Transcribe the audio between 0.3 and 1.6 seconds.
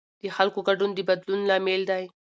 خلکو ګډون د بدلون